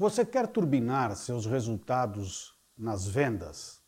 Você 0.00 0.24
quer 0.24 0.46
turbinar 0.48 1.14
seus 1.14 1.44
resultados 1.44 2.58
nas 2.74 3.06
vendas, 3.06 3.82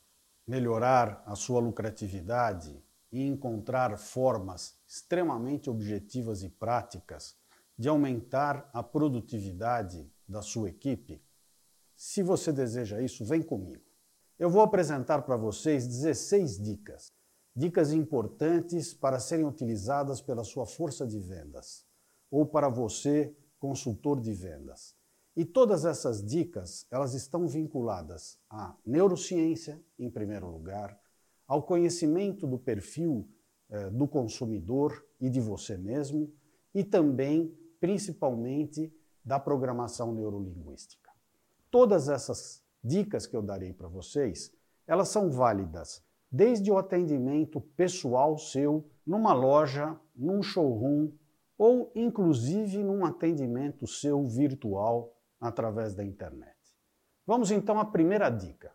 melhorar 0.46 1.22
a 1.24 1.34
sua 1.34 1.58
lucratividade 1.58 2.84
e 3.10 3.26
encontrar 3.26 3.96
formas 3.96 4.74
extremamente 4.86 5.70
objetivas 5.70 6.42
e 6.42 6.50
práticas 6.50 7.34
de 7.78 7.88
aumentar 7.88 8.68
a 8.74 8.82
produtividade 8.82 10.06
da 10.28 10.42
sua 10.42 10.68
equipe? 10.68 11.24
Se 11.96 12.22
você 12.22 12.52
deseja 12.52 13.00
isso, 13.00 13.24
vem 13.24 13.40
comigo. 13.40 13.90
Eu 14.38 14.50
vou 14.50 14.60
apresentar 14.60 15.22
para 15.22 15.38
vocês 15.38 15.86
16 15.86 16.58
dicas. 16.62 17.10
Dicas 17.56 17.90
importantes 17.90 18.92
para 18.92 19.18
serem 19.18 19.46
utilizadas 19.46 20.20
pela 20.20 20.44
sua 20.44 20.66
força 20.66 21.06
de 21.06 21.18
vendas 21.18 21.86
ou 22.30 22.44
para 22.44 22.68
você, 22.68 23.34
consultor 23.58 24.20
de 24.20 24.34
vendas. 24.34 25.00
E 25.34 25.44
todas 25.44 25.84
essas 25.84 26.22
dicas, 26.22 26.86
elas 26.90 27.14
estão 27.14 27.46
vinculadas 27.46 28.38
à 28.50 28.74
neurociência, 28.84 29.80
em 29.98 30.10
primeiro 30.10 30.50
lugar, 30.50 30.98
ao 31.46 31.62
conhecimento 31.62 32.46
do 32.46 32.58
perfil 32.58 33.26
eh, 33.70 33.90
do 33.90 34.06
consumidor 34.06 35.04
e 35.18 35.30
de 35.30 35.40
você 35.40 35.78
mesmo, 35.78 36.30
e 36.74 36.84
também, 36.84 37.56
principalmente, 37.80 38.94
da 39.24 39.38
programação 39.38 40.12
neurolinguística. 40.12 41.10
Todas 41.70 42.08
essas 42.08 42.62
dicas 42.84 43.26
que 43.26 43.34
eu 43.34 43.42
darei 43.42 43.72
para 43.72 43.88
vocês, 43.88 44.52
elas 44.86 45.08
são 45.08 45.30
válidas 45.30 46.02
desde 46.30 46.70
o 46.70 46.78
atendimento 46.78 47.60
pessoal 47.60 48.36
seu 48.36 48.84
numa 49.06 49.32
loja, 49.32 49.98
num 50.14 50.42
showroom 50.42 51.10
ou 51.58 51.92
inclusive 51.94 52.82
num 52.82 53.04
atendimento 53.04 53.86
seu 53.86 54.24
virtual 54.26 55.11
através 55.42 55.92
da 55.92 56.04
internet. 56.04 56.56
Vamos 57.26 57.50
então 57.50 57.78
à 57.80 57.84
primeira 57.84 58.30
dica. 58.30 58.72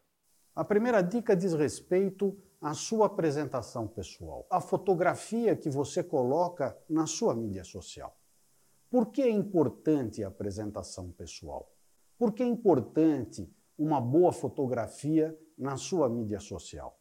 A 0.53 0.63
primeira 0.63 1.01
dica 1.01 1.35
diz 1.35 1.53
respeito 1.53 2.37
à 2.61 2.73
sua 2.73 3.05
apresentação 3.05 3.87
pessoal, 3.87 4.45
a 4.49 4.59
fotografia 4.59 5.55
que 5.55 5.69
você 5.69 6.03
coloca 6.03 6.77
na 6.89 7.05
sua 7.05 7.33
mídia 7.33 7.63
social. 7.63 8.15
Por 8.89 9.07
que 9.07 9.21
é 9.21 9.29
importante 9.29 10.23
a 10.23 10.27
apresentação 10.27 11.11
pessoal? 11.11 11.71
Por 12.17 12.33
que 12.33 12.43
é 12.43 12.45
importante 12.45 13.49
uma 13.77 14.01
boa 14.01 14.33
fotografia 14.33 15.38
na 15.57 15.77
sua 15.77 16.09
mídia 16.09 16.39
social? 16.39 16.99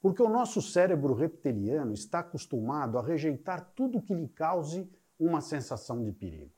Porque 0.00 0.22
o 0.22 0.28
nosso 0.28 0.62
cérebro 0.62 1.14
reptiliano 1.14 1.92
está 1.92 2.20
acostumado 2.20 2.98
a 2.98 3.02
rejeitar 3.02 3.72
tudo 3.74 4.02
que 4.02 4.14
lhe 4.14 4.28
cause 4.28 4.88
uma 5.18 5.40
sensação 5.40 6.02
de 6.02 6.12
perigo. 6.12 6.52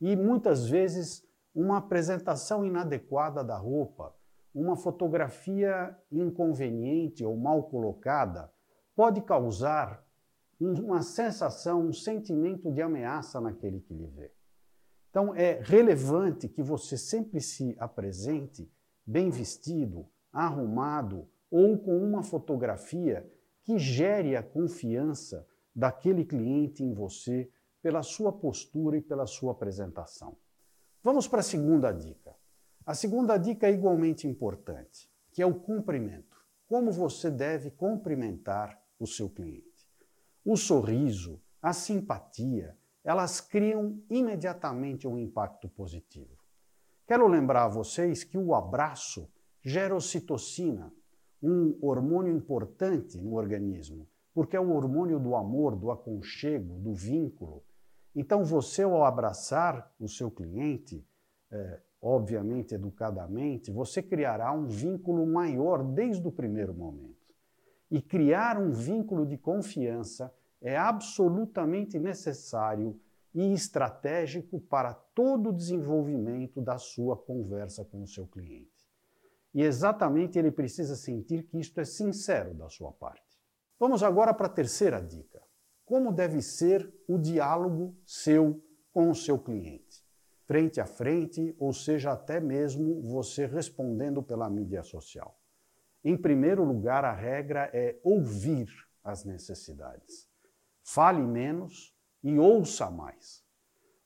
E 0.00 0.16
muitas 0.16 0.66
vezes 0.66 1.24
uma 1.54 1.78
apresentação 1.78 2.64
inadequada 2.64 3.42
da 3.42 3.56
roupa, 3.56 4.14
uma 4.54 4.76
fotografia 4.76 5.96
inconveniente 6.10 7.24
ou 7.24 7.36
mal 7.36 7.64
colocada 7.64 8.52
pode 8.94 9.20
causar 9.22 10.04
uma 10.60 11.02
sensação, 11.02 11.86
um 11.86 11.92
sentimento 11.92 12.70
de 12.70 12.82
ameaça 12.82 13.40
naquele 13.40 13.80
que 13.80 13.94
lhe 13.94 14.06
vê. 14.06 14.30
Então 15.08 15.34
é 15.34 15.60
relevante 15.62 16.48
que 16.48 16.62
você 16.62 16.96
sempre 16.96 17.40
se 17.40 17.74
apresente 17.78 18.70
bem 19.06 19.30
vestido, 19.30 20.06
arrumado 20.32 21.28
ou 21.50 21.78
com 21.78 21.96
uma 21.98 22.22
fotografia 22.22 23.28
que 23.64 23.78
gere 23.78 24.36
a 24.36 24.42
confiança 24.42 25.46
daquele 25.74 26.24
cliente 26.24 26.84
em 26.84 26.92
você 26.92 27.50
pela 27.82 28.02
sua 28.02 28.32
postura 28.32 28.98
e 28.98 29.02
pela 29.02 29.26
sua 29.26 29.52
apresentação. 29.52 30.36
Vamos 31.02 31.26
para 31.26 31.40
a 31.40 31.42
segunda 31.42 31.90
dica. 31.92 32.36
A 32.84 32.94
segunda 32.94 33.38
dica 33.38 33.66
é 33.66 33.72
igualmente 33.72 34.28
importante, 34.28 35.10
que 35.32 35.40
é 35.40 35.46
o 35.46 35.54
cumprimento. 35.54 36.36
Como 36.66 36.92
você 36.92 37.30
deve 37.30 37.70
cumprimentar 37.70 38.78
o 38.98 39.06
seu 39.06 39.30
cliente. 39.30 39.88
O 40.44 40.58
sorriso, 40.58 41.40
a 41.62 41.72
simpatia, 41.72 42.76
elas 43.02 43.40
criam 43.40 43.98
imediatamente 44.10 45.08
um 45.08 45.16
impacto 45.16 45.70
positivo. 45.70 46.36
Quero 47.06 47.26
lembrar 47.26 47.64
a 47.64 47.68
vocês 47.68 48.22
que 48.22 48.36
o 48.36 48.54
abraço 48.54 49.26
gera 49.64 49.96
ocitocina, 49.96 50.92
um 51.42 51.78
hormônio 51.80 52.36
importante 52.36 53.18
no 53.18 53.36
organismo, 53.36 54.06
porque 54.34 54.54
é 54.54 54.60
o 54.60 54.70
hormônio 54.70 55.18
do 55.18 55.34
amor, 55.34 55.74
do 55.76 55.90
aconchego, 55.90 56.78
do 56.78 56.92
vínculo. 56.92 57.64
Então, 58.14 58.44
você, 58.44 58.82
ao 58.82 59.04
abraçar 59.04 59.92
o 60.00 60.08
seu 60.08 60.30
cliente, 60.30 61.04
é, 61.50 61.80
obviamente 62.02 62.74
educadamente, 62.74 63.70
você 63.70 64.02
criará 64.02 64.52
um 64.52 64.66
vínculo 64.66 65.26
maior 65.26 65.82
desde 65.82 66.26
o 66.26 66.32
primeiro 66.32 66.74
momento. 66.74 67.16
E 67.90 68.00
criar 68.00 68.58
um 68.58 68.70
vínculo 68.70 69.26
de 69.26 69.36
confiança 69.36 70.32
é 70.60 70.76
absolutamente 70.76 71.98
necessário 71.98 72.98
e 73.34 73.52
estratégico 73.52 74.60
para 74.60 74.92
todo 74.92 75.50
o 75.50 75.52
desenvolvimento 75.52 76.60
da 76.60 76.78
sua 76.78 77.16
conversa 77.16 77.84
com 77.84 78.02
o 78.02 78.06
seu 78.06 78.26
cliente. 78.26 78.68
E 79.52 79.62
exatamente 79.62 80.38
ele 80.38 80.50
precisa 80.50 80.94
sentir 80.96 81.44
que 81.44 81.58
isto 81.58 81.80
é 81.80 81.84
sincero 81.84 82.54
da 82.54 82.68
sua 82.68 82.92
parte. 82.92 83.38
Vamos 83.78 84.02
agora 84.02 84.32
para 84.34 84.46
a 84.46 84.50
terceira 84.50 85.00
dica. 85.00 85.39
Como 85.90 86.12
deve 86.12 86.40
ser 86.40 86.88
o 87.08 87.18
diálogo 87.18 87.96
seu 88.06 88.62
com 88.92 89.10
o 89.10 89.14
seu 89.14 89.36
cliente? 89.36 90.04
Frente 90.44 90.80
a 90.80 90.86
frente, 90.86 91.52
ou 91.58 91.72
seja, 91.72 92.12
até 92.12 92.38
mesmo 92.38 93.02
você 93.02 93.44
respondendo 93.44 94.22
pela 94.22 94.48
mídia 94.48 94.84
social. 94.84 95.36
Em 96.04 96.16
primeiro 96.16 96.62
lugar, 96.62 97.04
a 97.04 97.12
regra 97.12 97.68
é 97.72 97.98
ouvir 98.04 98.68
as 99.02 99.24
necessidades. 99.24 100.28
Fale 100.84 101.22
menos 101.22 101.92
e 102.22 102.38
ouça 102.38 102.88
mais. 102.88 103.44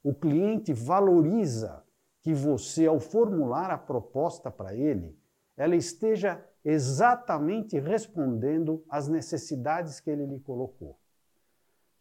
O 0.02 0.14
cliente 0.14 0.72
valoriza 0.72 1.84
que 2.22 2.32
você, 2.32 2.86
ao 2.86 2.98
formular 2.98 3.70
a 3.70 3.76
proposta 3.76 4.50
para 4.50 4.74
ele, 4.74 5.20
ela 5.54 5.76
esteja 5.76 6.42
exatamente 6.64 7.78
respondendo 7.78 8.82
às 8.88 9.06
necessidades 9.06 10.00
que 10.00 10.08
ele 10.08 10.24
lhe 10.24 10.40
colocou. 10.40 10.98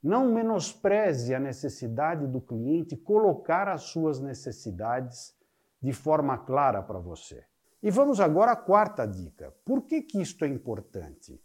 Não 0.03 0.34
menospreze 0.34 1.34
a 1.34 1.40
necessidade 1.40 2.28
do 2.28 2.41
cliente 2.41 2.97
colocar 2.97 3.69
as 3.69 3.84
suas 3.84 4.19
necessidades 4.19 5.34
de 5.81 5.94
forma 5.94 6.38
clara 6.38 6.84
para 6.84 7.00
você. 7.00 7.46
E 7.81 7.90
vamos 7.90 8.19
agora 8.19 8.52
à 8.52 8.56
quarta 8.56 9.06
dica. 9.06 9.53
Por 9.63 9.84
que, 9.84 10.02
que 10.02 10.22
isto 10.22 10.44
é 10.44 10.47
importante? 10.50 11.42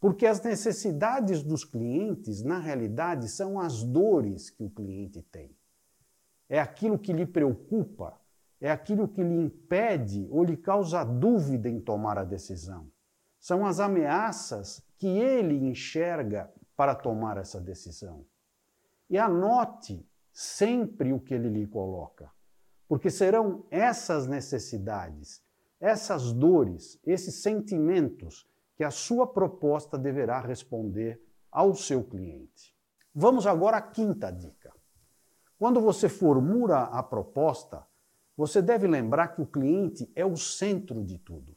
Porque 0.00 0.26
as 0.26 0.42
necessidades 0.42 1.42
dos 1.42 1.62
clientes, 1.62 2.42
na 2.42 2.58
realidade, 2.58 3.28
são 3.28 3.60
as 3.60 3.82
dores 3.82 4.48
que 4.48 4.64
o 4.64 4.70
cliente 4.70 5.20
tem. 5.22 5.54
É 6.48 6.58
aquilo 6.58 6.98
que 6.98 7.12
lhe 7.12 7.26
preocupa, 7.26 8.18
é 8.60 8.70
aquilo 8.70 9.06
que 9.06 9.22
lhe 9.22 9.34
impede 9.34 10.26
ou 10.30 10.42
lhe 10.42 10.56
causa 10.56 11.04
dúvida 11.04 11.68
em 11.68 11.78
tomar 11.78 12.16
a 12.18 12.24
decisão. 12.24 12.90
São 13.38 13.64
as 13.64 13.78
ameaças 13.78 14.82
que 14.96 15.06
ele 15.06 15.54
enxerga 15.66 16.50
para 16.80 16.94
tomar 16.94 17.36
essa 17.36 17.60
decisão. 17.60 18.24
E 19.10 19.18
anote 19.18 20.02
sempre 20.32 21.12
o 21.12 21.20
que 21.20 21.34
ele 21.34 21.50
lhe 21.50 21.66
coloca, 21.66 22.32
porque 22.88 23.10
serão 23.10 23.66
essas 23.70 24.26
necessidades, 24.26 25.44
essas 25.78 26.32
dores, 26.32 26.98
esses 27.04 27.42
sentimentos 27.42 28.48
que 28.74 28.82
a 28.82 28.90
sua 28.90 29.26
proposta 29.26 29.98
deverá 29.98 30.40
responder 30.40 31.22
ao 31.52 31.74
seu 31.74 32.02
cliente. 32.02 32.74
Vamos 33.14 33.46
agora 33.46 33.76
à 33.76 33.82
quinta 33.82 34.30
dica. 34.30 34.72
Quando 35.58 35.82
você 35.82 36.08
formula 36.08 36.84
a 36.84 37.02
proposta, 37.02 37.86
você 38.34 38.62
deve 38.62 38.86
lembrar 38.86 39.34
que 39.34 39.42
o 39.42 39.46
cliente 39.46 40.10
é 40.16 40.24
o 40.24 40.34
centro 40.34 41.04
de 41.04 41.18
tudo. 41.18 41.54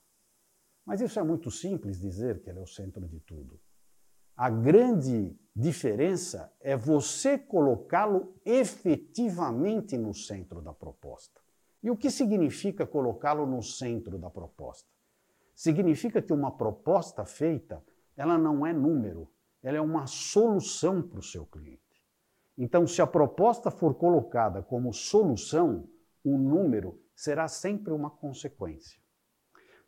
Mas 0.85 0.99
isso 0.99 1.17
é 1.17 1.23
muito 1.23 1.49
simples 1.49 1.97
dizer 1.97 2.41
que 2.41 2.49
ele 2.49 2.59
é 2.59 2.61
o 2.61 2.67
centro 2.67 3.07
de 3.07 3.21
tudo. 3.21 3.62
A 4.43 4.49
grande 4.49 5.33
diferença 5.55 6.51
é 6.59 6.75
você 6.75 7.37
colocá-lo 7.37 8.35
efetivamente 8.43 9.97
no 9.97 10.13
centro 10.13 10.61
da 10.61 10.73
proposta. 10.73 11.39
E 11.81 11.89
o 11.89 11.95
que 11.95 12.11
significa 12.11 12.85
colocá-lo 12.85 13.45
no 13.45 13.63
centro 13.63 14.17
da 14.17 14.29
proposta? 14.29 14.89
Significa 15.55 16.21
que 16.21 16.33
uma 16.33 16.51
proposta 16.51 17.23
feita, 17.23 17.81
ela 18.17 18.37
não 18.37 18.67
é 18.67 18.73
número, 18.73 19.31
ela 19.61 19.77
é 19.77 19.81
uma 19.81 20.07
solução 20.07 21.01
para 21.01 21.19
o 21.19 21.23
seu 21.23 21.45
cliente. 21.45 22.03
Então, 22.57 22.85
se 22.85 23.01
a 23.01 23.07
proposta 23.07 23.71
for 23.71 23.95
colocada 23.95 24.61
como 24.61 24.91
solução, 24.91 25.87
o 26.21 26.37
número 26.37 27.01
será 27.15 27.47
sempre 27.47 27.93
uma 27.93 28.09
consequência. 28.09 28.99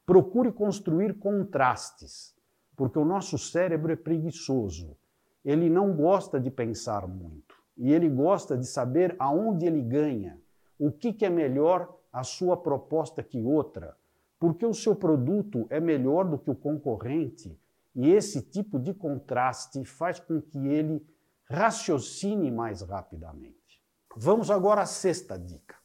Procure 0.05 0.49
construir 0.53 1.19
contrastes 1.19 2.34
porque 2.75 3.00
o 3.00 3.06
nosso 3.06 3.38
cérebro 3.38 3.92
é 3.92 3.95
preguiçoso. 3.95 4.95
Ele 5.44 5.69
não 5.69 5.94
gosta 5.94 6.39
de 6.39 6.50
pensar 6.50 7.07
muito. 7.07 7.56
E 7.77 7.94
ele 7.94 8.10
gosta 8.10 8.57
de 8.57 8.66
saber 8.66 9.16
aonde 9.19 9.66
ele 9.66 9.81
ganha, 9.81 10.39
o 10.80 10.92
que, 10.92 11.13
que 11.13 11.25
é 11.25 11.30
melhor 11.30 11.94
a 12.12 12.24
sua 12.24 12.56
proposta 12.56 13.22
que 13.22 13.42
outra, 13.42 13.95
porque 14.39 14.66
o 14.66 14.74
seu 14.74 14.95
produto 14.95 15.68
é 15.69 15.80
melhor 15.80 16.25
do 16.25 16.38
que 16.38 16.50
o 16.50 16.56
concorrente 16.56 17.57
e 17.95 18.12
esse 18.12 18.42
tipo 18.42 18.77
de 18.77 18.94
contraste 18.94 19.83
faz 19.86 20.19
com 20.19 20.42
que 20.42 20.57
ele 20.68 21.06
raciocine 21.50 22.51
mais 22.51 22.81
rapidamente. 22.81 23.81
Vamos 24.16 24.51
agora 24.51 24.81
à 24.81 24.86
sexta 24.86 25.38
dica. 25.38 25.75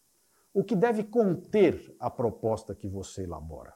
O 0.53 0.65
que 0.65 0.75
deve 0.75 1.05
conter 1.05 1.95
a 2.01 2.11
proposta 2.11 2.75
que 2.75 2.89
você 2.89 3.23
elabora? 3.23 3.73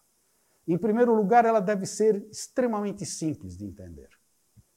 Em 0.66 0.78
primeiro 0.78 1.14
lugar, 1.14 1.44
ela 1.44 1.60
deve 1.60 1.84
ser 1.84 2.26
extremamente 2.30 3.04
simples 3.04 3.56
de 3.56 3.66
entender, 3.66 4.08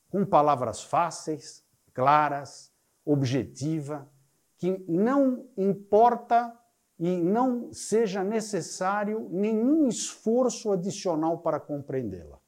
com 0.10 0.25
palavras 0.25 0.84
fáceis, 0.84 1.63
claras, 1.94 2.72
objetiva, 3.06 4.10
que 4.57 4.84
não 4.88 5.50
importa 5.57 6.57
e 7.00 7.18
não 7.18 7.72
seja 7.72 8.24
necessário 8.24 9.30
nenhum 9.31 9.88
esforço 9.88 10.72
adicional 10.72 11.39
para 11.39 11.60
compreendê-la. 11.60 12.39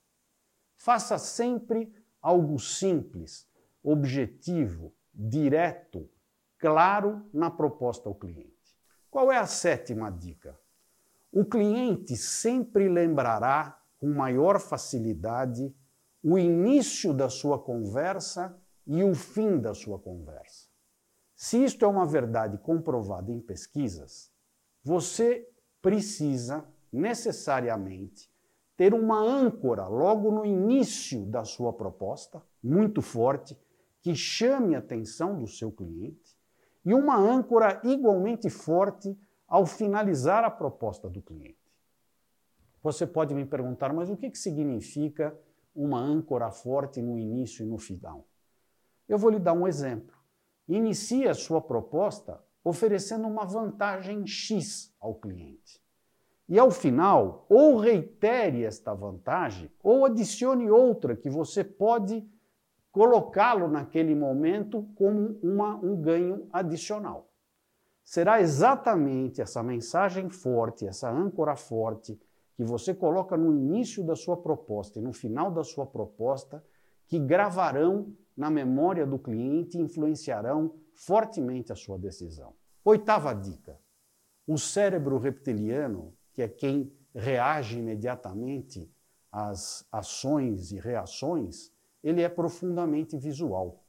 Faça 0.75 1.17
sempre 1.17 1.93
algo 2.21 2.59
simples, 2.59 3.47
objetivo, 3.83 4.93
direto, 5.13 6.09
claro 6.57 7.25
na 7.33 7.49
proposta 7.49 8.09
ao 8.09 8.15
cliente. 8.15 8.49
Qual 9.09 9.31
é 9.31 9.37
a 9.37 9.45
sétima 9.45 10.11
dica? 10.11 10.59
O 11.31 11.45
cliente 11.45 12.17
sempre 12.17 12.89
lembrará 12.89 13.79
com 13.99 14.09
maior 14.09 14.59
facilidade 14.59 15.73
o 16.23 16.37
início 16.37 17.13
da 17.13 17.29
sua 17.29 17.59
conversa 17.59 18.57
e 18.85 19.03
o 19.03 19.13
fim 19.13 19.59
da 19.59 19.73
sua 19.73 19.99
conversa. 19.99 20.67
Se 21.35 21.63
isto 21.63 21.85
é 21.85 21.87
uma 21.87 22.05
verdade 22.05 22.57
comprovada 22.57 23.31
em 23.31 23.39
pesquisas, 23.39 24.31
você 24.83 25.47
precisa 25.81 26.65
necessariamente 26.91 28.29
ter 28.75 28.93
uma 28.93 29.21
âncora 29.21 29.87
logo 29.87 30.31
no 30.31 30.45
início 30.45 31.25
da 31.25 31.43
sua 31.43 31.71
proposta, 31.71 32.41
muito 32.63 33.01
forte, 33.01 33.57
que 34.01 34.15
chame 34.15 34.75
a 34.75 34.79
atenção 34.79 35.37
do 35.37 35.47
seu 35.47 35.71
cliente, 35.71 36.37
e 36.85 36.93
uma 36.93 37.17
âncora 37.17 37.81
igualmente 37.83 38.49
forte 38.49 39.17
ao 39.49 39.65
finalizar 39.65 40.43
a 40.43 40.51
proposta 40.51 41.09
do 41.09 41.21
cliente. 41.21 41.57
Você 42.83 43.07
pode 43.07 43.33
me 43.33 43.43
perguntar, 43.45 43.91
mas 43.91 44.09
o 44.09 44.15
que, 44.15 44.33
significa 44.35 45.37
uma 45.75 45.99
âncora 45.99 46.51
forte 46.51 47.01
no 47.01 47.17
início 47.17 47.65
e 47.65 47.67
no 47.67 47.79
final? 47.79 48.27
Eu 49.07 49.17
vou 49.17 49.31
lhe 49.31 49.39
dar 49.39 49.53
um 49.53 49.67
exemplo. 49.67 50.15
Inicie 50.67 51.27
a 51.27 51.33
sua 51.33 51.59
proposta 51.59 52.39
oferecendo 52.63 53.27
uma 53.27 53.43
vantagem 53.43 54.25
X 54.27 54.93
ao 54.99 55.15
cliente. 55.15 55.81
E 56.47 56.57
ao 56.59 56.69
final, 56.69 57.45
ou 57.49 57.77
reitere 57.77 58.63
esta 58.63 58.93
vantagem, 58.93 59.71
ou 59.81 60.05
adicione 60.05 60.69
outra 60.69 61.15
que 61.15 61.29
você 61.29 61.63
pode 61.63 62.27
colocá-lo 62.91 63.67
naquele 63.67 64.15
momento 64.15 64.87
como 64.95 65.39
uma, 65.41 65.75
um 65.75 65.99
ganho 65.99 66.47
adicional 66.51 67.28
será 68.09 68.41
exatamente 68.41 69.39
essa 69.39 69.61
mensagem 69.61 70.31
forte, 70.31 70.87
essa 70.87 71.11
âncora 71.11 71.55
forte, 71.55 72.19
que 72.55 72.63
você 72.63 72.91
coloca 72.91 73.37
no 73.37 73.53
início 73.53 74.03
da 74.03 74.15
sua 74.15 74.35
proposta 74.35 74.97
e 74.97 75.01
no 75.03 75.13
final 75.13 75.51
da 75.51 75.63
sua 75.63 75.85
proposta, 75.85 76.65
que 77.05 77.19
gravarão 77.19 78.11
na 78.35 78.49
memória 78.49 79.05
do 79.05 79.19
cliente 79.19 79.77
e 79.77 79.81
influenciarão 79.81 80.73
fortemente 80.91 81.71
a 81.71 81.75
sua 81.75 81.99
decisão. 81.99 82.55
Oitava 82.83 83.31
dica: 83.31 83.79
o 84.47 84.57
cérebro 84.57 85.19
reptiliano, 85.19 86.11
que 86.33 86.41
é 86.41 86.47
quem 86.47 86.91
reage 87.13 87.77
imediatamente 87.77 88.91
às 89.31 89.85
ações 89.91 90.71
e 90.71 90.79
reações, 90.79 91.71
ele 92.03 92.23
é 92.23 92.29
profundamente 92.29 93.15
visual 93.19 93.83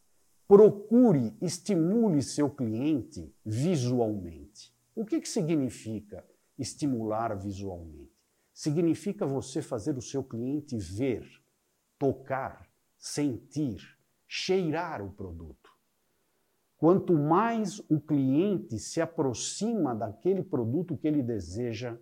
procure, 0.50 1.32
estimule 1.40 2.20
seu 2.24 2.50
cliente 2.50 3.32
visualmente. 3.46 4.74
O 4.96 5.04
que, 5.04 5.20
que 5.20 5.28
significa 5.28 6.26
estimular 6.58 7.38
visualmente? 7.38 8.10
Significa 8.52 9.24
você 9.24 9.62
fazer 9.62 9.96
o 9.96 10.02
seu 10.02 10.24
cliente 10.24 10.76
ver, 10.76 11.24
tocar, 11.96 12.68
sentir, 12.98 13.96
cheirar 14.26 15.00
o 15.04 15.12
produto. 15.12 15.70
Quanto 16.76 17.12
mais 17.12 17.78
o 17.88 18.00
cliente 18.00 18.76
se 18.76 19.00
aproxima 19.00 19.94
daquele 19.94 20.42
produto 20.42 20.96
que 20.96 21.06
ele 21.06 21.22
deseja, 21.22 21.96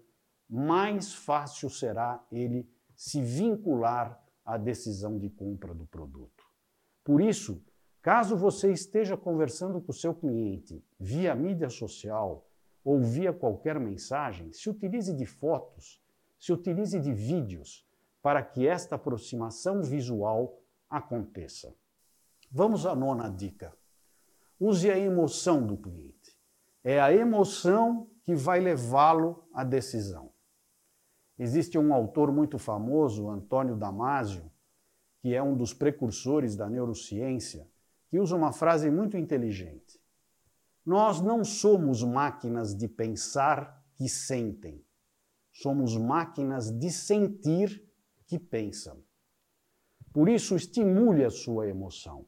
mais 0.49 1.13
fácil 1.13 1.69
será 1.69 2.27
ele 2.33 2.67
se 2.97 3.21
vincular 3.21 4.19
à 4.43 4.57
decisão 4.57 5.19
de 5.19 5.29
compra 5.29 5.75
do 5.75 5.85
produto. 5.85 6.47
Por 7.05 7.21
isso, 7.21 7.63
Caso 8.01 8.37
você 8.37 8.73
esteja 8.73 9.17
conversando 9.17 9.81
com 9.81 9.91
o 9.91 9.95
seu 9.95 10.15
cliente 10.15 10.85
via 10.99 11.35
mídia 11.35 11.69
social 11.69 12.47
ou 12.85 13.01
via 13.01 13.33
qualquer 13.33 13.79
mensagem, 13.79 14.53
se 14.53 14.71
utilize 14.71 15.13
de 15.13 15.27
fotos, 15.27 16.03
se 16.39 16.53
utilize 16.53 16.99
de 16.99 17.13
vídeos 17.13 17.87
para 18.23 18.43
que 18.43 18.67
esta 18.67 18.95
aproximação 18.95 19.83
visual 19.83 20.61
aconteça. 20.89 21.75
Vamos 22.51 22.87
à 22.87 22.95
nona 22.95 23.29
dica. 23.29 23.77
Use 24.59 24.91
a 24.91 24.99
emoção 24.99 25.67
do 25.67 25.77
cliente. 25.77 26.37
É 26.83 27.01
a 27.01 27.13
emoção 27.13 28.09
que 28.23 28.35
vai 28.35 28.61
levá-lo 28.61 29.45
à 29.53 29.65
decisão. 29.65 30.31
Existe 31.39 31.79
um 31.79 31.93
autor 31.93 32.33
muito 32.33 32.59
famoso, 32.59 33.29
Antônio 33.29 33.77
Damasio, 33.77 34.51
que 35.21 35.35
é 35.35 35.43
um 35.43 35.57
dos 35.57 35.75
precursores 35.75 36.57
da 36.57 36.69
neurociência, 36.69 37.69
que 38.09 38.19
usa 38.19 38.37
uma 38.37 38.53
frase 38.53 38.91
muito 38.91 39.17
inteligente. 39.17 40.01
Nós 40.85 41.21
não 41.21 41.45
somos 41.45 42.03
máquinas 42.03 42.75
de 42.75 42.89
pensar 42.89 43.85
que 43.95 44.09
sentem. 44.09 44.83
Somos 45.53 45.97
máquinas 45.97 46.71
de 46.71 46.91
sentir 46.91 47.87
que 48.27 48.39
pensam. 48.39 49.03
Por 50.13 50.29
isso, 50.29 50.57
estimule 50.57 51.25
a 51.25 51.31
sua 51.31 51.69
emoção. 51.69 52.27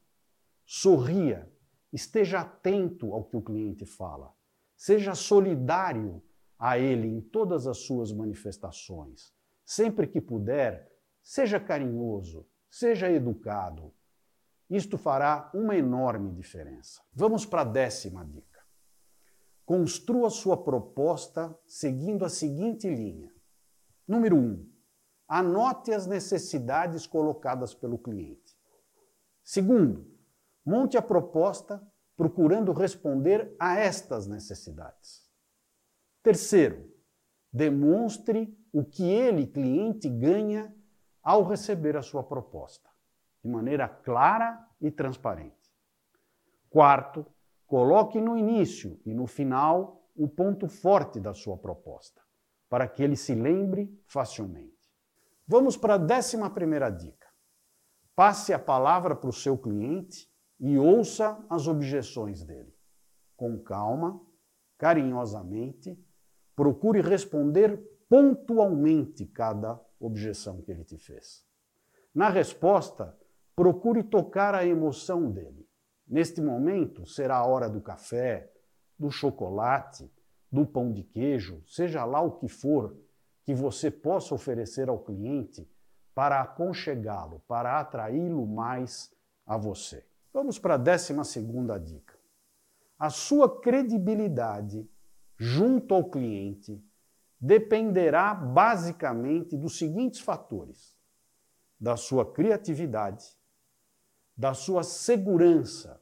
Sorria. 0.67 1.51
Esteja 1.93 2.41
atento 2.41 3.13
ao 3.13 3.25
que 3.25 3.37
o 3.37 3.43
cliente 3.43 3.85
fala. 3.85 4.33
Seja 4.77 5.15
solidário 5.15 6.23
a 6.59 6.79
ele 6.79 7.09
em 7.09 7.21
todas 7.21 7.67
as 7.67 7.79
suas 7.79 8.13
manifestações. 8.13 9.33
Sempre 9.65 10.07
que 10.07 10.21
puder, 10.21 10.93
seja 11.23 11.59
carinhoso, 11.59 12.47
seja 12.71 13.11
educado, 13.11 13.93
isto 14.71 14.97
fará 14.97 15.51
uma 15.53 15.75
enorme 15.75 16.33
diferença. 16.33 17.03
Vamos 17.13 17.45
para 17.45 17.63
a 17.63 17.65
décima 17.65 18.25
dica. 18.25 18.61
Construa 19.67 20.31
sua 20.31 20.57
proposta 20.57 21.59
seguindo 21.67 22.25
a 22.25 22.29
seguinte 22.29 22.89
linha. 22.89 23.35
Número 24.07 24.37
1. 24.37 24.39
Um, 24.39 24.73
anote 25.27 25.93
as 25.93 26.07
necessidades 26.07 27.05
colocadas 27.05 27.75
pelo 27.75 27.99
cliente. 27.99 28.57
Segundo, 29.43 30.09
monte 30.65 30.97
a 30.97 31.03
proposta 31.03 31.85
procurando 32.17 32.73
responder 32.73 33.55
a 33.59 33.77
estas 33.77 34.29
necessidades. 34.29 35.29
Terceiro, 36.23 36.89
demonstre 37.53 38.57
o 38.73 38.85
que 38.85 39.03
ele, 39.03 39.47
cliente, 39.47 40.09
ganha 40.09 40.73
ao 41.23 41.43
receber 41.43 41.97
a 41.97 42.03
sua 42.03 42.23
proposta 42.23 42.90
de 43.43 43.51
maneira 43.51 43.89
clara 43.89 44.67
e 44.81 44.91
transparente. 44.91 45.57
Quarto, 46.69 47.27
coloque 47.67 48.21
no 48.21 48.37
início 48.37 49.01
e 49.05 49.15
no 49.15 49.27
final 49.27 50.09
o 50.15 50.29
ponto 50.29 50.69
forte 50.69 51.19
da 51.19 51.33
sua 51.33 51.57
proposta, 51.57 52.21
para 52.69 52.87
que 52.87 53.03
ele 53.03 53.17
se 53.17 53.35
lembre 53.35 53.93
facilmente. 54.07 54.79
Vamos 55.47 55.77
para 55.77 55.95
a 55.95 55.99
décima 55.99 56.51
primeira 56.51 56.91
dica. 56.91 57.27
Passe 58.15 58.53
a 58.53 58.59
palavra 58.59 59.17
para 59.17 59.31
o 59.31 59.33
seu 59.33 59.57
cliente 59.57 60.31
e 60.59 60.79
ouça 60.79 61.45
as 61.49 61.67
objeções 61.67 62.45
dele. 62.45 62.73
Com 63.37 63.59
calma, 63.59 64.21
carinhosamente, 64.77 65.99
procure 66.55 67.01
responder 67.01 67.79
pontualmente 68.09 69.25
cada 69.25 69.81
objeção 69.99 70.61
que 70.61 70.71
ele 70.71 70.85
te 70.85 70.99
fez. 70.99 71.47
Na 72.15 72.29
resposta, 72.29 73.17
procure 73.61 74.03
tocar 74.03 74.55
a 74.55 74.65
emoção 74.65 75.31
dele. 75.31 75.69
Neste 76.09 76.41
momento 76.41 77.05
será 77.05 77.37
a 77.37 77.45
hora 77.45 77.69
do 77.69 77.79
café, 77.79 78.51
do 78.99 79.11
chocolate, 79.11 80.11
do 80.51 80.65
pão 80.65 80.91
de 80.91 81.03
queijo, 81.03 81.63
seja 81.67 82.07
lá 82.07 82.23
o 82.23 82.39
que 82.39 82.49
for 82.49 82.97
que 83.45 83.55
você 83.55 83.91
possa 83.91 84.35
oferecer 84.35 84.89
ao 84.89 85.05
cliente 85.05 85.71
para 86.15 86.41
aconchegá-lo, 86.41 87.41
para 87.47 87.79
atraí-lo 87.79 88.47
mais 88.47 89.13
a 89.45 89.59
você. 89.59 90.07
Vamos 90.33 90.59
para 90.59 90.77
a 90.77 90.79
décima 90.79 91.23
segunda 91.23 91.77
dica. 91.77 92.19
A 92.99 93.11
sua 93.11 93.61
credibilidade 93.61 94.89
junto 95.37 95.93
ao 95.93 96.09
cliente 96.09 96.83
dependerá 97.39 98.33
basicamente 98.33 99.55
dos 99.55 99.77
seguintes 99.77 100.21
fatores: 100.21 100.97
da 101.79 101.95
sua 101.99 102.25
criatividade, 102.25 103.39
da 104.41 104.55
sua 104.55 104.83
segurança, 104.83 106.01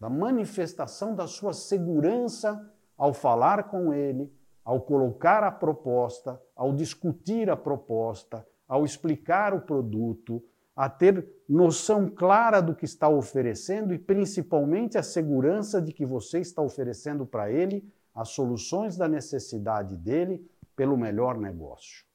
da 0.00 0.08
manifestação 0.08 1.14
da 1.14 1.26
sua 1.26 1.52
segurança 1.52 2.72
ao 2.96 3.12
falar 3.12 3.64
com 3.64 3.92
ele, 3.92 4.32
ao 4.64 4.80
colocar 4.80 5.44
a 5.44 5.52
proposta, 5.52 6.40
ao 6.54 6.72
discutir 6.72 7.50
a 7.50 7.56
proposta, 7.56 8.46
ao 8.66 8.82
explicar 8.82 9.52
o 9.52 9.60
produto, 9.60 10.42
a 10.74 10.88
ter 10.88 11.28
noção 11.46 12.08
clara 12.08 12.62
do 12.62 12.74
que 12.74 12.86
está 12.86 13.10
oferecendo 13.10 13.92
e 13.92 13.98
principalmente 13.98 14.96
a 14.96 15.02
segurança 15.02 15.80
de 15.80 15.92
que 15.92 16.06
você 16.06 16.40
está 16.40 16.62
oferecendo 16.62 17.26
para 17.26 17.52
ele 17.52 17.86
as 18.14 18.30
soluções 18.30 18.96
da 18.96 19.06
necessidade 19.06 19.94
dele 19.96 20.50
pelo 20.74 20.96
melhor 20.96 21.36
negócio. 21.36 22.06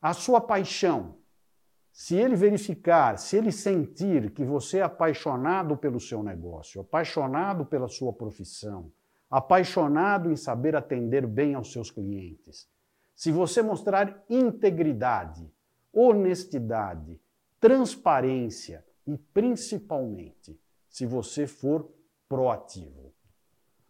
A 0.00 0.14
sua 0.14 0.40
paixão, 0.40 1.16
se 1.98 2.14
ele 2.14 2.36
verificar, 2.36 3.18
se 3.18 3.36
ele 3.36 3.50
sentir 3.50 4.30
que 4.30 4.44
você 4.44 4.78
é 4.78 4.82
apaixonado 4.82 5.76
pelo 5.76 5.98
seu 5.98 6.22
negócio, 6.22 6.80
apaixonado 6.80 7.66
pela 7.66 7.88
sua 7.88 8.12
profissão, 8.12 8.92
apaixonado 9.28 10.30
em 10.30 10.36
saber 10.36 10.76
atender 10.76 11.26
bem 11.26 11.56
aos 11.56 11.72
seus 11.72 11.90
clientes, 11.90 12.68
se 13.16 13.32
você 13.32 13.62
mostrar 13.62 14.24
integridade, 14.30 15.50
honestidade, 15.92 17.20
transparência 17.58 18.86
e 19.04 19.18
principalmente 19.18 20.56
se 20.88 21.04
você 21.04 21.48
for 21.48 21.90
proativo. 22.28 23.12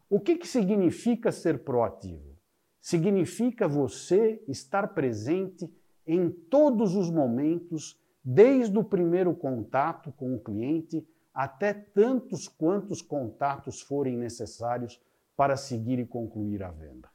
O 0.09 0.19
que, 0.19 0.38
que 0.38 0.49
significa 0.49 1.31
ser 1.31 1.59
proativo? 1.59 2.38
Significa 2.81 3.69
você 3.69 4.43
estar 4.49 4.95
presente 4.95 5.71
em 6.09 6.31
todos 6.31 6.97
os 6.97 7.11
momentos, 7.11 8.00
desde 8.25 8.77
o 8.79 8.83
primeiro 8.83 9.35
contato 9.35 10.11
com 10.12 10.35
o 10.35 10.41
cliente 10.41 11.07
até 11.35 11.73
tantos 11.73 12.49
quantos 12.49 13.03
contatos 13.03 13.83
forem 13.83 14.17
necessários 14.17 15.00
para 15.37 15.57
seguir 15.57 15.99
e 15.99 16.07
concluir 16.07 16.62
a 16.62 16.71
venda. 16.71 17.09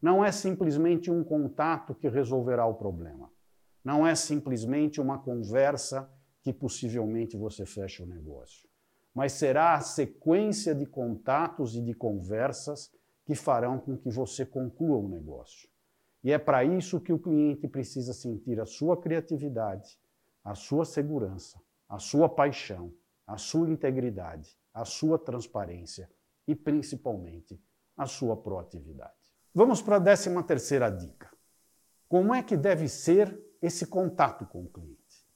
Não 0.00 0.24
é 0.24 0.30
simplesmente 0.30 1.10
um 1.10 1.24
contato 1.24 1.94
que 1.94 2.08
resolverá 2.08 2.64
o 2.66 2.74
problema. 2.74 3.30
Não 3.82 4.06
é 4.06 4.14
simplesmente 4.14 5.00
uma 5.00 5.18
conversa 5.18 6.08
que 6.42 6.52
possivelmente 6.52 7.36
você 7.36 7.66
feche 7.66 8.02
o 8.02 8.06
negócio. 8.06 8.68
Mas 9.12 9.32
será 9.32 9.74
a 9.74 9.80
sequência 9.80 10.74
de 10.74 10.86
contatos 10.86 11.74
e 11.74 11.82
de 11.82 11.94
conversas 11.94 12.92
que 13.24 13.34
farão 13.34 13.78
com 13.78 13.96
que 13.96 14.08
você 14.08 14.46
conclua 14.46 14.98
o 14.98 15.08
negócio. 15.08 15.68
E 16.22 16.32
é 16.32 16.38
para 16.38 16.64
isso 16.64 17.00
que 17.00 17.12
o 17.12 17.18
cliente 17.18 17.68
precisa 17.68 18.12
sentir 18.12 18.60
a 18.60 18.66
sua 18.66 18.96
criatividade, 18.96 19.98
a 20.42 20.54
sua 20.54 20.84
segurança, 20.84 21.60
a 21.88 21.98
sua 21.98 22.28
paixão, 22.28 22.92
a 23.26 23.36
sua 23.36 23.68
integridade, 23.68 24.58
a 24.74 24.84
sua 24.84 25.18
transparência 25.18 26.10
e 26.46 26.54
principalmente 26.54 27.60
a 27.96 28.06
sua 28.06 28.36
proatividade. 28.36 29.12
Vamos 29.54 29.82
para 29.82 29.96
a 29.96 30.00
décima 30.00 30.42
terceira 30.42 30.90
dica. 30.90 31.30
Como 32.08 32.34
é 32.34 32.42
que 32.42 32.56
deve 32.56 32.88
ser 32.88 33.38
esse 33.60 33.86
contato 33.86 34.46
com 34.46 34.62
o 34.62 34.68
cliente? 34.68 35.26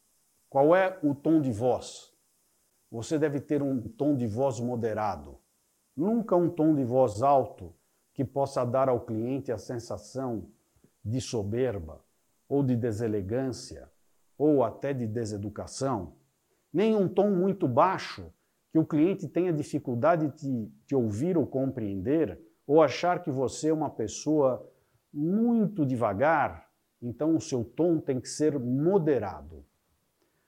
Qual 0.49 0.75
é 0.75 0.99
o 1.03 1.15
tom 1.15 1.41
de 1.41 1.53
voz? 1.53 2.13
Você 2.91 3.19
deve 3.19 3.41
ter 3.41 3.63
um 3.63 3.81
tom 3.81 4.17
de 4.17 4.27
voz 4.27 4.61
moderado, 4.61 5.39
nunca 5.97 6.37
um 6.37 6.49
tom 6.49 6.75
de 6.75 6.85
voz 6.85 7.23
alto 7.23 7.75
que 8.13 8.25
possa 8.25 8.65
dar 8.65 8.89
ao 8.89 9.01
cliente 9.01 9.51
a 9.51 9.59
sensação 9.59 10.51
de 11.05 11.21
soberba, 11.21 12.05
ou 12.49 12.63
de 12.63 12.77
deselegância, 12.77 13.91
ou 14.37 14.63
até 14.63 14.93
de 14.93 15.07
deseducação, 15.07 16.15
nem 16.73 16.97
um 16.97 17.09
tom 17.09 17.31
muito 17.31 17.69
baixo 17.69 18.33
que 18.71 18.79
o 18.79 18.87
cliente 18.87 19.29
tenha 19.29 19.53
dificuldade 19.53 20.29
de 20.29 20.71
te 20.87 20.95
ouvir 20.95 21.37
ou 21.37 21.47
compreender, 21.47 22.41
ou 22.67 22.83
achar 22.83 23.23
que 23.23 23.31
você 23.31 23.69
é 23.69 23.73
uma 23.73 23.91
pessoa 23.91 24.67
muito 25.13 25.85
devagar, 25.85 26.69
então 27.01 27.37
o 27.37 27.41
seu 27.41 27.65
tom 27.65 28.01
tem 28.01 28.19
que 28.21 28.29
ser 28.29 28.59
moderado. 28.59 29.65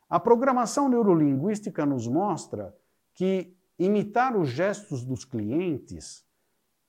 A 0.09 0.19
programação 0.19 0.89
neurolinguística 0.89 1.85
nos 1.85 2.07
mostra 2.07 2.75
que 3.13 3.57
imitar 3.79 4.37
os 4.37 4.49
gestos 4.49 5.05
dos 5.05 5.25
clientes 5.25 6.24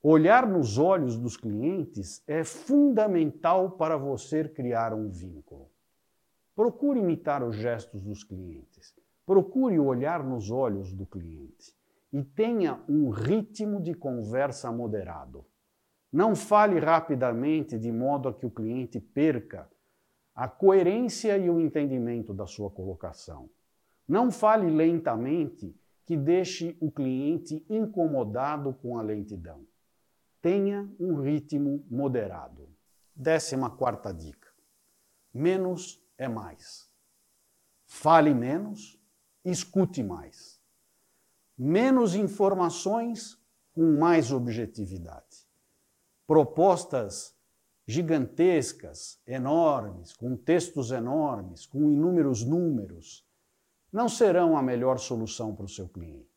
Olhar 0.08 0.48
nos 0.48 0.78
olhos 0.78 1.18
dos 1.18 1.36
clientes 1.36 2.22
é 2.28 2.44
fundamental 2.44 3.72
para 3.72 3.98
você 3.98 4.48
criar 4.48 4.94
um 4.94 5.10
vínculo. 5.10 5.68
Procure 6.56 7.00
imitar 7.00 7.44
os 7.44 7.56
gestos 7.56 8.04
dos 8.04 8.24
clientes. 8.24 8.94
Procure 9.26 9.80
olhar 9.80 10.24
nos 10.24 10.52
olhos 10.52 10.94
do 10.94 11.08
cliente 11.08 11.76
e 12.14 12.24
tenha 12.24 12.80
um 12.88 13.10
ritmo 13.10 13.82
de 13.82 13.96
conversa 13.96 14.72
moderado. 14.72 15.44
Não 16.14 16.36
fale 16.36 16.78
rapidamente 16.80 17.76
de 17.80 17.92
modo 17.92 18.30
a 18.30 18.34
que 18.36 18.46
o 18.46 18.52
cliente 18.52 19.00
perca 19.00 19.68
a 20.36 20.48
coerência 20.48 21.36
e 21.36 21.50
o 21.50 21.60
entendimento 21.60 22.32
da 22.32 22.46
sua 22.46 22.70
colocação. 22.70 23.50
Não 24.08 24.30
fale 24.30 24.70
lentamente 24.70 25.76
que 26.06 26.16
deixe 26.16 26.78
o 26.80 26.92
cliente 26.92 27.66
incomodado 27.68 28.72
com 28.72 29.00
a 29.00 29.02
lentidão 29.02 29.66
tenha 30.46 30.88
um 31.00 31.24
ritmo 31.24 31.84
moderado. 31.90 32.70
Décima 33.16 33.68
quarta 33.68 34.14
dica: 34.14 34.48
menos 35.34 36.00
é 36.20 36.28
mais. 36.28 36.88
Fale 37.88 38.32
menos, 38.32 38.96
escute 39.44 40.04
mais. 40.04 40.62
Menos 41.58 42.14
informações 42.14 43.42
com 43.74 43.98
mais 43.98 44.32
objetividade. 44.32 45.48
Propostas 46.28 47.36
gigantescas, 47.88 49.20
enormes, 49.26 50.14
com 50.14 50.38
textos 50.38 50.92
enormes, 50.92 51.66
com 51.66 51.92
inúmeros 51.92 52.44
números, 52.44 53.28
não 53.92 54.08
serão 54.08 54.56
a 54.56 54.62
melhor 54.62 55.00
solução 55.00 55.56
para 55.56 55.66
o 55.66 55.70
seu 55.70 55.90
cliente. 55.90 56.35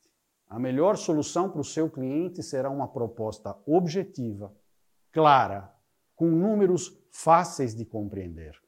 A 0.48 0.58
melhor 0.58 0.96
solução 0.96 1.50
para 1.50 1.60
o 1.60 1.64
seu 1.64 1.90
cliente 1.90 2.42
será 2.42 2.70
uma 2.70 2.88
proposta 2.88 3.54
objetiva, 3.66 4.54
clara, 5.12 5.74
com 6.16 6.26
números 6.26 6.98
fáceis 7.10 7.74
de 7.74 7.84
compreender 7.84 8.58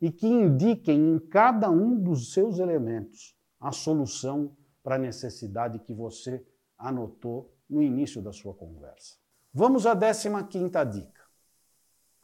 e 0.00 0.10
que 0.10 0.26
indiquem 0.26 0.98
em 0.98 1.18
cada 1.18 1.70
um 1.70 1.94
dos 1.96 2.32
seus 2.32 2.58
elementos 2.58 3.36
a 3.60 3.70
solução 3.70 4.56
para 4.82 4.96
a 4.96 4.98
necessidade 4.98 5.78
que 5.78 5.92
você 5.92 6.44
anotou 6.78 7.54
no 7.68 7.82
início 7.82 8.22
da 8.22 8.32
sua 8.32 8.54
conversa. 8.54 9.16
Vamos 9.52 9.86
à 9.86 9.94
15 9.94 10.70
dica. 10.92 11.22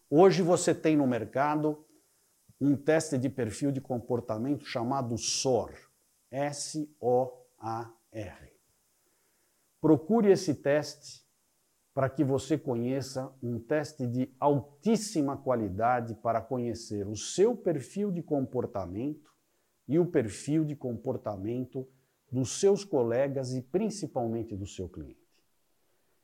Hoje 0.09 0.43
você 0.43 0.75
tem 0.75 0.97
no 0.97 1.07
mercado 1.07 1.85
um 2.61 2.77
teste 2.77 3.19
de 3.19 3.29
perfil 3.29 3.73
de 3.73 3.81
comportamento 3.81 4.65
chamado 4.65 5.17
SOR, 5.19 5.73
S-O-A-R. 6.31 6.93
Procure 9.83 10.31
esse 10.31 10.55
teste 10.55 11.27
para 11.93 12.09
que 12.09 12.23
você 12.23 12.57
conheça 12.57 13.35
um 13.43 13.59
teste 13.59 14.07
de 14.07 14.33
altíssima 14.39 15.37
qualidade 15.37 16.15
para 16.15 16.41
conhecer 16.41 17.05
o 17.09 17.17
seu 17.17 17.57
perfil 17.57 18.13
de 18.13 18.23
comportamento 18.23 19.29
e 19.89 19.99
o 19.99 20.07
perfil 20.07 20.65
de 20.65 20.77
comportamento 20.77 21.85
dos 22.31 22.61
seus 22.61 22.85
colegas 22.85 23.55
e 23.55 23.61
principalmente 23.61 24.55
do 24.55 24.69
seu 24.69 24.89
cliente. 24.89 25.19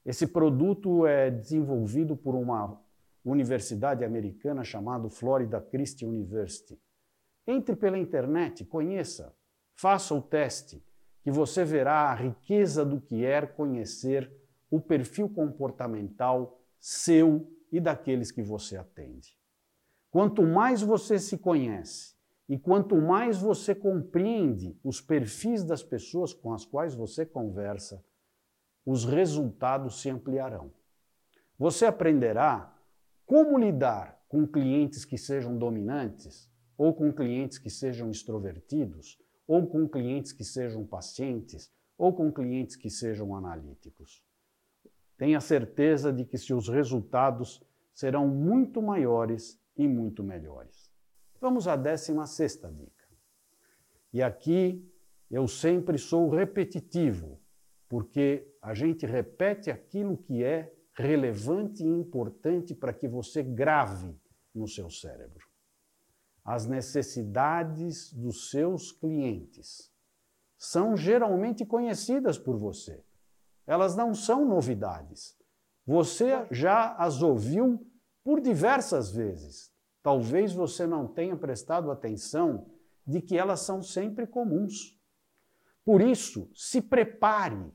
Esse 0.06 0.28
produto 0.28 1.04
é 1.04 1.28
desenvolvido 1.28 2.16
por 2.16 2.36
uma 2.36 2.80
universidade 3.24 4.04
americana 4.04 4.62
chamada 4.62 5.10
Florida 5.10 5.60
Christian 5.60 6.10
University. 6.10 6.80
Entre 7.44 7.74
pela 7.74 7.98
internet, 7.98 8.64
conheça, 8.64 9.34
faça 9.74 10.14
o 10.14 10.22
teste 10.22 10.80
que 11.28 11.30
você 11.30 11.62
verá 11.62 12.10
a 12.10 12.14
riqueza 12.14 12.86
do 12.86 13.02
que 13.02 13.22
é 13.22 13.46
conhecer 13.46 14.32
o 14.70 14.80
perfil 14.80 15.28
comportamental 15.28 16.58
seu 16.80 17.52
e 17.70 17.78
daqueles 17.78 18.32
que 18.32 18.40
você 18.40 18.78
atende. 18.78 19.36
Quanto 20.10 20.42
mais 20.42 20.80
você 20.80 21.18
se 21.18 21.36
conhece 21.36 22.14
e 22.48 22.58
quanto 22.58 22.96
mais 22.96 23.36
você 23.36 23.74
compreende 23.74 24.80
os 24.82 25.02
perfis 25.02 25.62
das 25.62 25.82
pessoas 25.82 26.32
com 26.32 26.50
as 26.54 26.64
quais 26.64 26.94
você 26.94 27.26
conversa, 27.26 28.02
os 28.86 29.04
resultados 29.04 30.00
se 30.00 30.08
ampliarão. 30.08 30.72
Você 31.58 31.84
aprenderá 31.84 32.74
como 33.26 33.58
lidar 33.58 34.18
com 34.30 34.46
clientes 34.46 35.04
que 35.04 35.18
sejam 35.18 35.58
dominantes 35.58 36.50
ou 36.78 36.94
com 36.94 37.12
clientes 37.12 37.58
que 37.58 37.68
sejam 37.68 38.10
extrovertidos 38.10 39.18
ou 39.48 39.66
com 39.66 39.88
clientes 39.88 40.30
que 40.30 40.44
sejam 40.44 40.86
pacientes, 40.86 41.72
ou 41.96 42.12
com 42.12 42.30
clientes 42.30 42.76
que 42.76 42.90
sejam 42.90 43.34
analíticos. 43.34 44.22
Tenha 45.16 45.40
certeza 45.40 46.12
de 46.12 46.24
que 46.24 46.36
se 46.36 46.52
os 46.52 46.68
resultados 46.68 47.60
serão 47.94 48.28
muito 48.28 48.80
maiores 48.82 49.60
e 49.74 49.88
muito 49.88 50.22
melhores. 50.22 50.92
Vamos 51.40 51.66
à 51.66 51.74
décima 51.76 52.26
sexta 52.26 52.70
dica. 52.70 53.08
E 54.12 54.22
aqui 54.22 54.86
eu 55.30 55.48
sempre 55.48 55.96
sou 55.96 56.28
repetitivo, 56.28 57.40
porque 57.88 58.46
a 58.60 58.74
gente 58.74 59.06
repete 59.06 59.70
aquilo 59.70 60.16
que 60.18 60.44
é 60.44 60.72
relevante 60.92 61.82
e 61.82 61.86
importante 61.86 62.74
para 62.74 62.92
que 62.92 63.08
você 63.08 63.42
grave 63.42 64.14
no 64.54 64.68
seu 64.68 64.90
cérebro. 64.90 65.47
As 66.50 66.64
necessidades 66.66 68.10
dos 68.10 68.48
seus 68.48 68.90
clientes 68.90 69.92
são 70.56 70.96
geralmente 70.96 71.62
conhecidas 71.66 72.38
por 72.38 72.56
você. 72.56 73.04
Elas 73.66 73.94
não 73.94 74.14
são 74.14 74.46
novidades. 74.46 75.36
Você 75.86 76.46
já 76.50 76.94
as 76.94 77.20
ouviu 77.20 77.86
por 78.24 78.40
diversas 78.40 79.12
vezes. 79.12 79.70
Talvez 80.02 80.54
você 80.54 80.86
não 80.86 81.06
tenha 81.06 81.36
prestado 81.36 81.90
atenção 81.90 82.70
de 83.06 83.20
que 83.20 83.36
elas 83.36 83.60
são 83.60 83.82
sempre 83.82 84.26
comuns. 84.26 84.98
Por 85.84 86.00
isso, 86.00 86.50
se 86.54 86.80
prepare, 86.80 87.70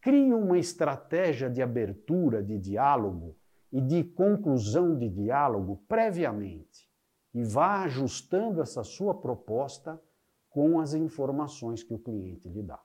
crie 0.00 0.32
uma 0.32 0.58
estratégia 0.58 1.50
de 1.50 1.60
abertura 1.60 2.42
de 2.42 2.58
diálogo 2.58 3.36
e 3.70 3.82
de 3.82 4.02
conclusão 4.02 4.96
de 4.96 5.10
diálogo 5.10 5.84
previamente 5.86 6.93
e 7.34 7.42
vá 7.42 7.82
ajustando 7.82 8.62
essa 8.62 8.84
sua 8.84 9.12
proposta 9.12 10.00
com 10.48 10.78
as 10.78 10.94
informações 10.94 11.82
que 11.82 11.92
o 11.92 11.98
cliente 11.98 12.48
lhe 12.48 12.62
dá. 12.62 12.80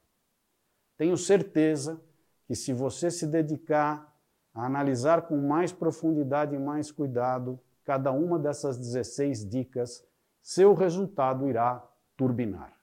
Tenho 0.97 1.15
certeza 1.15 2.01
que 2.47 2.55
se 2.55 2.73
você 2.73 3.11
se 3.11 3.27
dedicar 3.27 4.11
a 4.53 4.65
analisar 4.65 5.27
com 5.27 5.37
mais 5.37 5.71
profundidade 5.71 6.55
e 6.55 6.59
mais 6.59 6.91
cuidado 6.91 7.59
cada 7.85 8.11
uma 8.11 8.39
dessas 8.39 8.77
16 8.77 9.47
dicas, 9.47 10.03
seu 10.41 10.73
resultado 10.73 11.47
irá 11.47 11.87
turbinar. 12.17 12.73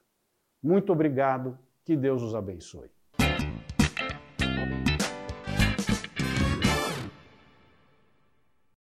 Muito 0.63 0.91
obrigado, 0.91 1.57
que 1.83 1.95
Deus 1.95 2.21
os 2.21 2.33
abençoe. 2.33 2.96